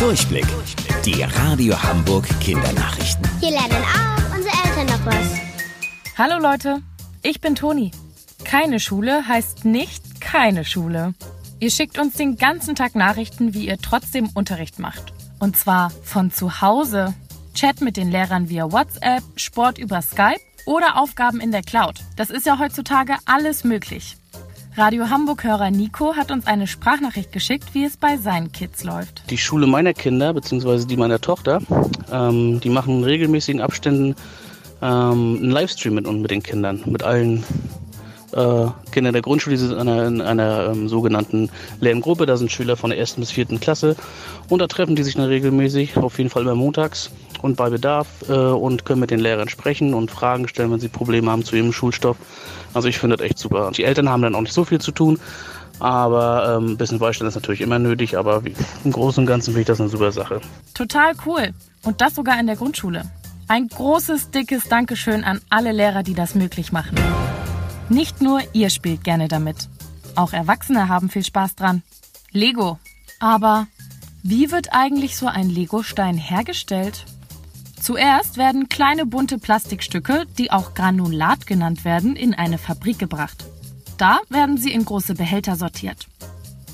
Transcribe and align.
Durchblick. 0.00 0.46
Die 1.04 1.22
Radio 1.22 1.80
Hamburg 1.82 2.26
Kindernachrichten. 2.40 3.28
Hier 3.38 3.50
lernen 3.50 3.84
auch 3.84 4.34
unsere 4.34 4.54
Eltern 4.64 4.86
noch 4.86 5.04
was. 5.04 6.16
Hallo 6.16 6.40
Leute, 6.40 6.80
ich 7.22 7.42
bin 7.42 7.54
Toni. 7.54 7.90
Keine 8.42 8.80
Schule 8.80 9.28
heißt 9.28 9.66
nicht 9.66 10.22
keine 10.22 10.64
Schule. 10.64 11.12
Ihr 11.58 11.70
schickt 11.70 11.98
uns 11.98 12.14
den 12.14 12.38
ganzen 12.38 12.74
Tag 12.74 12.94
Nachrichten, 12.94 13.52
wie 13.52 13.66
ihr 13.66 13.76
trotzdem 13.76 14.30
Unterricht 14.32 14.78
macht. 14.78 15.12
Und 15.38 15.58
zwar 15.58 15.90
von 15.90 16.30
zu 16.30 16.62
Hause. 16.62 17.12
Chat 17.52 17.82
mit 17.82 17.98
den 17.98 18.10
Lehrern 18.10 18.48
via 18.48 18.72
WhatsApp, 18.72 19.22
Sport 19.36 19.76
über 19.76 20.00
Skype 20.00 20.40
oder 20.64 20.96
Aufgaben 20.96 21.40
in 21.40 21.52
der 21.52 21.62
Cloud. 21.62 21.96
Das 22.16 22.30
ist 22.30 22.46
ja 22.46 22.58
heutzutage 22.58 23.16
alles 23.26 23.64
möglich. 23.64 24.16
Radio 24.76 25.10
Hamburg-Hörer 25.10 25.70
Nico 25.72 26.14
hat 26.14 26.30
uns 26.30 26.46
eine 26.46 26.68
Sprachnachricht 26.68 27.32
geschickt, 27.32 27.74
wie 27.74 27.84
es 27.84 27.96
bei 27.96 28.16
seinen 28.16 28.52
Kids 28.52 28.84
läuft. 28.84 29.22
Die 29.28 29.36
Schule 29.36 29.66
meiner 29.66 29.94
Kinder, 29.94 30.32
beziehungsweise 30.32 30.86
die 30.86 30.96
meiner 30.96 31.20
Tochter, 31.20 31.60
ähm, 32.12 32.60
die 32.60 32.70
machen 32.70 32.98
in 32.98 33.04
regelmäßigen 33.04 33.60
Abständen 33.60 34.14
ähm, 34.80 35.38
einen 35.40 35.50
Livestream 35.50 35.94
mit, 35.94 36.06
mit 36.06 36.30
den 36.30 36.42
Kindern, 36.42 36.82
mit 36.86 37.02
allen 37.02 37.42
äh, 38.32 38.66
Kinder 38.92 39.12
der 39.12 39.22
Grundschule, 39.22 39.56
die 39.56 39.62
sind 39.62 39.72
in 39.72 39.80
einer, 39.80 40.06
in 40.06 40.20
einer 40.20 40.70
ähm, 40.70 40.88
sogenannten 40.88 41.50
Lerngruppe. 41.80 42.26
Da 42.26 42.36
sind 42.36 42.50
Schüler 42.50 42.76
von 42.76 42.90
der 42.90 42.98
ersten 42.98 43.20
bis 43.20 43.30
vierten 43.30 43.60
Klasse. 43.60 43.96
Und 44.48 44.60
da 44.60 44.66
treffen 44.66 44.96
die 44.96 45.02
sich 45.02 45.14
dann 45.14 45.26
regelmäßig, 45.26 45.96
auf 45.96 46.18
jeden 46.18 46.30
Fall 46.30 46.42
immer 46.42 46.54
montags 46.54 47.10
und 47.42 47.56
bei 47.56 47.70
Bedarf 47.70 48.06
äh, 48.28 48.32
und 48.32 48.84
können 48.84 49.00
mit 49.00 49.10
den 49.10 49.20
Lehrern 49.20 49.48
sprechen 49.48 49.94
und 49.94 50.10
Fragen 50.10 50.48
stellen, 50.48 50.70
wenn 50.70 50.80
sie 50.80 50.88
Probleme 50.88 51.30
haben 51.30 51.44
zu 51.44 51.56
ihrem 51.56 51.72
Schulstoff. 51.72 52.16
Also 52.74 52.88
ich 52.88 52.98
finde 52.98 53.16
das 53.16 53.26
echt 53.26 53.38
super. 53.38 53.70
Die 53.74 53.84
Eltern 53.84 54.08
haben 54.08 54.22
dann 54.22 54.34
auch 54.34 54.42
nicht 54.42 54.52
so 54.52 54.64
viel 54.64 54.80
zu 54.80 54.92
tun. 54.92 55.18
Aber 55.78 56.56
ähm, 56.58 56.72
ein 56.72 56.76
bisschen 56.76 56.98
Beistand 56.98 57.28
ist 57.28 57.36
natürlich 57.36 57.62
immer 57.62 57.78
nötig, 57.78 58.18
aber 58.18 58.42
im 58.84 58.92
Großen 58.92 59.22
und 59.22 59.26
Ganzen 59.26 59.52
finde 59.52 59.60
ich 59.62 59.66
das 59.66 59.80
eine 59.80 59.88
super 59.88 60.12
Sache. 60.12 60.42
Total 60.74 61.14
cool. 61.24 61.54
Und 61.82 62.02
das 62.02 62.14
sogar 62.14 62.38
in 62.38 62.46
der 62.46 62.56
Grundschule. 62.56 63.04
Ein 63.48 63.66
großes, 63.66 64.30
dickes 64.30 64.68
Dankeschön 64.68 65.24
an 65.24 65.40
alle 65.48 65.72
Lehrer, 65.72 66.02
die 66.02 66.14
das 66.14 66.34
möglich 66.34 66.70
machen. 66.70 66.96
Nicht 67.90 68.20
nur 68.20 68.40
ihr 68.52 68.70
spielt 68.70 69.02
gerne 69.02 69.26
damit. 69.26 69.68
Auch 70.14 70.32
Erwachsene 70.32 70.88
haben 70.88 71.10
viel 71.10 71.24
Spaß 71.24 71.56
dran. 71.56 71.82
Lego. 72.30 72.78
Aber 73.18 73.66
wie 74.22 74.52
wird 74.52 74.72
eigentlich 74.72 75.16
so 75.16 75.26
ein 75.26 75.50
Legostein 75.50 76.16
hergestellt? 76.16 77.04
Zuerst 77.80 78.36
werden 78.36 78.68
kleine 78.68 79.06
bunte 79.06 79.38
Plastikstücke, 79.38 80.24
die 80.38 80.52
auch 80.52 80.74
Granulat 80.74 81.48
genannt 81.48 81.84
werden, 81.84 82.14
in 82.14 82.32
eine 82.32 82.58
Fabrik 82.58 83.00
gebracht. 83.00 83.44
Da 83.98 84.20
werden 84.28 84.56
sie 84.56 84.72
in 84.72 84.84
große 84.84 85.14
Behälter 85.14 85.56
sortiert. 85.56 86.06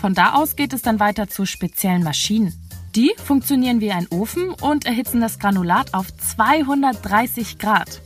Von 0.00 0.14
da 0.14 0.32
aus 0.32 0.56
geht 0.56 0.72
es 0.72 0.80
dann 0.80 0.98
weiter 0.98 1.28
zu 1.28 1.44
speziellen 1.44 2.04
Maschinen. 2.04 2.54
Die 2.96 3.12
funktionieren 3.22 3.80
wie 3.82 3.92
ein 3.92 4.08
Ofen 4.08 4.48
und 4.48 4.86
erhitzen 4.86 5.20
das 5.20 5.38
Granulat 5.38 5.92
auf 5.92 6.06
230 6.16 7.58
Grad. 7.58 8.00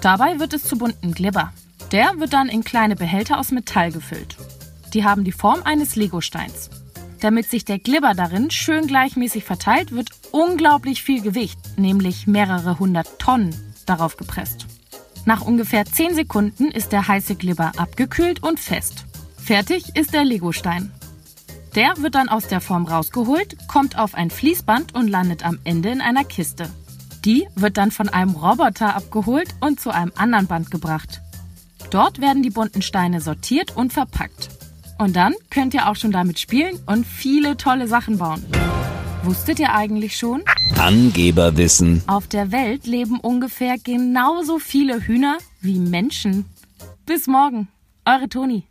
Dabei 0.00 0.38
wird 0.38 0.54
es 0.54 0.64
zu 0.64 0.78
bunten 0.78 1.12
Glibber. 1.12 1.52
Der 1.94 2.18
wird 2.18 2.32
dann 2.32 2.48
in 2.48 2.64
kleine 2.64 2.96
Behälter 2.96 3.38
aus 3.38 3.52
Metall 3.52 3.92
gefüllt. 3.92 4.36
Die 4.92 5.04
haben 5.04 5.22
die 5.22 5.30
Form 5.30 5.62
eines 5.62 5.94
Legosteins. 5.94 6.68
Damit 7.20 7.48
sich 7.48 7.64
der 7.64 7.78
Glibber 7.78 8.14
darin 8.14 8.50
schön 8.50 8.88
gleichmäßig 8.88 9.44
verteilt, 9.44 9.92
wird 9.92 10.08
unglaublich 10.32 11.04
viel 11.04 11.22
Gewicht, 11.22 11.56
nämlich 11.78 12.26
mehrere 12.26 12.80
hundert 12.80 13.20
Tonnen, 13.20 13.54
darauf 13.86 14.16
gepresst. 14.16 14.66
Nach 15.24 15.40
ungefähr 15.40 15.84
10 15.84 16.16
Sekunden 16.16 16.72
ist 16.72 16.90
der 16.90 17.06
heiße 17.06 17.36
Glibber 17.36 17.70
abgekühlt 17.76 18.42
und 18.42 18.58
fest. 18.58 19.04
Fertig 19.36 19.94
ist 19.94 20.14
der 20.14 20.24
Legostein. 20.24 20.90
Der 21.76 21.94
wird 21.98 22.16
dann 22.16 22.28
aus 22.28 22.48
der 22.48 22.60
Form 22.60 22.86
rausgeholt, 22.86 23.68
kommt 23.68 23.96
auf 24.00 24.16
ein 24.16 24.30
Fließband 24.30 24.96
und 24.96 25.06
landet 25.06 25.46
am 25.46 25.60
Ende 25.62 25.90
in 25.90 26.00
einer 26.00 26.24
Kiste. 26.24 26.68
Die 27.24 27.46
wird 27.54 27.76
dann 27.76 27.92
von 27.92 28.08
einem 28.08 28.32
Roboter 28.34 28.96
abgeholt 28.96 29.54
und 29.60 29.78
zu 29.78 29.90
einem 29.90 30.10
anderen 30.16 30.48
Band 30.48 30.72
gebracht. 30.72 31.20
Dort 31.90 32.20
werden 32.20 32.42
die 32.42 32.50
bunten 32.50 32.82
Steine 32.82 33.20
sortiert 33.20 33.76
und 33.76 33.92
verpackt. 33.92 34.48
Und 34.98 35.16
dann 35.16 35.34
könnt 35.50 35.74
ihr 35.74 35.88
auch 35.88 35.96
schon 35.96 36.12
damit 36.12 36.38
spielen 36.38 36.78
und 36.86 37.06
viele 37.06 37.56
tolle 37.56 37.88
Sachen 37.88 38.18
bauen. 38.18 38.44
Wusstet 39.22 39.58
ihr 39.58 39.72
eigentlich 39.72 40.16
schon? 40.16 40.42
Angeberwissen. 40.78 42.02
Auf 42.06 42.26
der 42.26 42.52
Welt 42.52 42.86
leben 42.86 43.18
ungefähr 43.20 43.76
genauso 43.78 44.58
viele 44.58 45.00
Hühner 45.00 45.38
wie 45.60 45.78
Menschen. 45.78 46.44
Bis 47.06 47.26
morgen, 47.26 47.68
eure 48.04 48.28
Toni. 48.28 48.64